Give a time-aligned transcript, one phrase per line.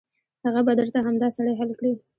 [0.45, 1.93] هغه به درته همدا سړی حل کړي.